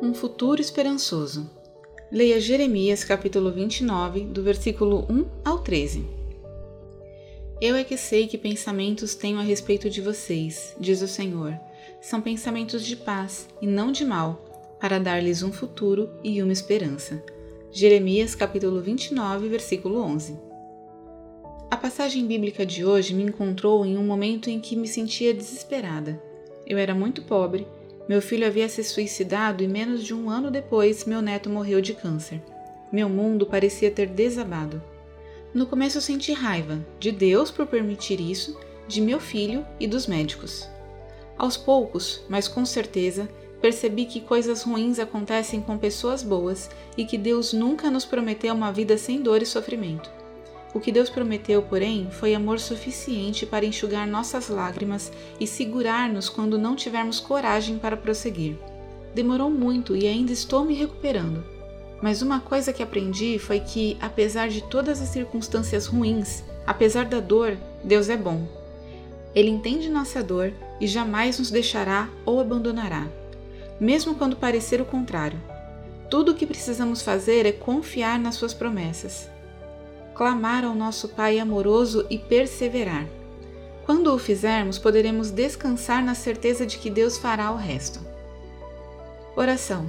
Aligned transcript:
Um 0.00 0.14
futuro 0.14 0.60
esperançoso. 0.60 1.50
Leia 2.12 2.40
Jeremias 2.40 3.02
capítulo 3.02 3.50
29, 3.50 4.26
do 4.26 4.44
versículo 4.44 5.04
1 5.10 5.26
ao 5.44 5.58
13. 5.58 6.06
Eu 7.60 7.74
é 7.74 7.82
que 7.82 7.96
sei 7.96 8.28
que 8.28 8.38
pensamentos 8.38 9.16
tenho 9.16 9.40
a 9.40 9.42
respeito 9.42 9.90
de 9.90 10.00
vocês, 10.00 10.76
diz 10.78 11.02
o 11.02 11.08
Senhor. 11.08 11.58
São 12.00 12.20
pensamentos 12.20 12.86
de 12.86 12.94
paz 12.94 13.48
e 13.60 13.66
não 13.66 13.90
de 13.90 14.04
mal, 14.04 14.76
para 14.78 15.00
dar-lhes 15.00 15.42
um 15.42 15.50
futuro 15.50 16.08
e 16.22 16.40
uma 16.40 16.52
esperança. 16.52 17.20
Jeremias 17.72 18.36
capítulo 18.36 18.80
29, 18.80 19.48
versículo 19.48 20.00
11. 20.00 20.38
A 21.68 21.76
passagem 21.76 22.24
bíblica 22.24 22.64
de 22.64 22.84
hoje 22.84 23.12
me 23.12 23.24
encontrou 23.24 23.84
em 23.84 23.98
um 23.98 24.06
momento 24.06 24.48
em 24.48 24.60
que 24.60 24.76
me 24.76 24.86
sentia 24.86 25.34
desesperada. 25.34 26.22
Eu 26.64 26.78
era 26.78 26.94
muito 26.94 27.22
pobre 27.22 27.66
meu 28.08 28.22
filho 28.22 28.46
havia 28.46 28.68
se 28.68 28.82
suicidado 28.82 29.62
e 29.62 29.68
menos 29.68 30.02
de 30.02 30.14
um 30.14 30.30
ano 30.30 30.50
depois 30.50 31.04
meu 31.04 31.20
neto 31.20 31.50
morreu 31.50 31.80
de 31.82 31.92
câncer. 31.92 32.40
Meu 32.90 33.06
mundo 33.06 33.44
parecia 33.44 33.90
ter 33.90 34.06
desabado. 34.06 34.82
No 35.52 35.66
começo 35.66 35.98
eu 35.98 36.02
senti 36.02 36.32
raiva 36.32 36.78
de 36.98 37.12
Deus 37.12 37.50
por 37.50 37.66
permitir 37.66 38.18
isso, 38.18 38.58
de 38.86 39.02
meu 39.02 39.20
filho 39.20 39.66
e 39.78 39.86
dos 39.86 40.06
médicos. 40.06 40.66
Aos 41.36 41.58
poucos, 41.58 42.22
mas 42.30 42.48
com 42.48 42.64
certeza, 42.64 43.28
percebi 43.60 44.06
que 44.06 44.22
coisas 44.22 44.62
ruins 44.62 44.98
acontecem 44.98 45.60
com 45.60 45.76
pessoas 45.76 46.22
boas 46.22 46.70
e 46.96 47.04
que 47.04 47.18
Deus 47.18 47.52
nunca 47.52 47.90
nos 47.90 48.06
prometeu 48.06 48.54
uma 48.54 48.72
vida 48.72 48.96
sem 48.96 49.20
dor 49.20 49.42
e 49.42 49.46
sofrimento. 49.46 50.17
O 50.74 50.80
que 50.80 50.92
Deus 50.92 51.08
prometeu, 51.08 51.62
porém, 51.62 52.08
foi 52.10 52.34
amor 52.34 52.60
suficiente 52.60 53.46
para 53.46 53.64
enxugar 53.64 54.06
nossas 54.06 54.48
lágrimas 54.48 55.10
e 55.40 55.46
segurar-nos 55.46 56.28
quando 56.28 56.58
não 56.58 56.76
tivermos 56.76 57.18
coragem 57.18 57.78
para 57.78 57.96
prosseguir. 57.96 58.56
Demorou 59.14 59.50
muito 59.50 59.96
e 59.96 60.06
ainda 60.06 60.30
estou 60.30 60.64
me 60.64 60.74
recuperando. 60.74 61.42
Mas 62.02 62.20
uma 62.20 62.38
coisa 62.38 62.72
que 62.72 62.82
aprendi 62.82 63.38
foi 63.38 63.60
que, 63.60 63.96
apesar 64.00 64.48
de 64.48 64.62
todas 64.62 65.00
as 65.00 65.08
circunstâncias 65.08 65.86
ruins, 65.86 66.44
apesar 66.66 67.06
da 67.06 67.18
dor, 67.18 67.56
Deus 67.82 68.08
é 68.10 68.16
bom. 68.16 68.46
Ele 69.34 69.50
entende 69.50 69.88
nossa 69.88 70.22
dor 70.22 70.52
e 70.80 70.86
jamais 70.86 71.38
nos 71.38 71.50
deixará 71.50 72.08
ou 72.24 72.40
abandonará, 72.40 73.08
mesmo 73.80 74.14
quando 74.14 74.36
parecer 74.36 74.80
o 74.80 74.84
contrário. 74.84 75.40
Tudo 76.10 76.32
o 76.32 76.34
que 76.34 76.46
precisamos 76.46 77.02
fazer 77.02 77.46
é 77.46 77.52
confiar 77.52 78.18
nas 78.18 78.36
suas 78.36 78.54
promessas 78.54 79.28
clamar 80.18 80.64
ao 80.64 80.74
nosso 80.74 81.10
Pai 81.10 81.38
amoroso 81.38 82.04
e 82.10 82.18
perseverar. 82.18 83.06
Quando 83.86 84.12
o 84.12 84.18
fizermos, 84.18 84.76
poderemos 84.76 85.30
descansar 85.30 86.04
na 86.04 86.12
certeza 86.12 86.66
de 86.66 86.76
que 86.76 86.90
Deus 86.90 87.16
fará 87.16 87.52
o 87.52 87.56
resto. 87.56 88.00
Oração. 89.36 89.86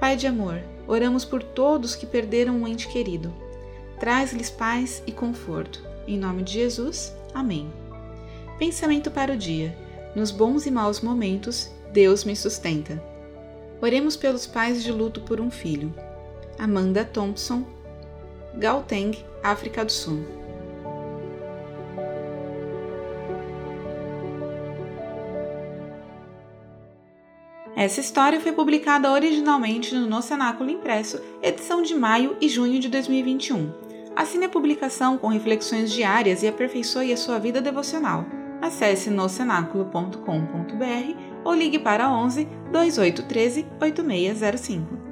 Pai 0.00 0.16
de 0.16 0.26
amor, 0.26 0.60
oramos 0.88 1.24
por 1.24 1.40
todos 1.40 1.94
que 1.94 2.04
perderam 2.04 2.56
um 2.56 2.66
ente 2.66 2.88
querido. 2.88 3.32
Traz-lhes 4.00 4.50
paz 4.50 5.04
e 5.06 5.12
conforto. 5.12 5.80
Em 6.04 6.18
nome 6.18 6.42
de 6.42 6.54
Jesus. 6.54 7.14
Amém. 7.32 7.72
Pensamento 8.58 9.08
para 9.08 9.34
o 9.34 9.36
dia. 9.36 9.78
Nos 10.16 10.32
bons 10.32 10.66
e 10.66 10.70
maus 10.72 11.00
momentos, 11.00 11.70
Deus 11.92 12.24
me 12.24 12.34
sustenta. 12.34 13.00
Oremos 13.80 14.16
pelos 14.16 14.48
pais 14.48 14.82
de 14.82 14.90
luto 14.90 15.20
por 15.20 15.40
um 15.40 15.48
filho. 15.48 15.94
Amanda 16.58 17.04
Thompson, 17.04 17.64
Gauteng, 18.56 19.16
África 19.44 19.84
do 19.84 19.92
Sul. 19.92 20.24
Essa 27.76 28.00
história 28.00 28.40
foi 28.40 28.52
publicada 28.52 29.12
originalmente 29.12 29.94
no 29.94 30.06
No 30.06 30.22
Cenáculo 30.22 30.70
Impresso, 30.70 31.20
edição 31.42 31.82
de 31.82 31.94
maio 31.94 32.38
e 32.40 32.48
junho 32.48 32.80
de 32.80 32.88
2021. 32.88 33.70
Assine 34.16 34.46
a 34.46 34.48
publicação 34.48 35.18
com 35.18 35.28
reflexões 35.28 35.92
diárias 35.92 36.42
e 36.42 36.48
aperfeiçoe 36.48 37.12
a 37.12 37.16
sua 37.16 37.38
vida 37.38 37.60
devocional. 37.60 38.24
Acesse 38.62 39.10
nocenáculo.com.br 39.10 41.18
ou 41.44 41.52
ligue 41.52 41.78
para 41.78 42.10
11 42.10 42.48
2813 42.72 43.66
8605. 43.78 45.03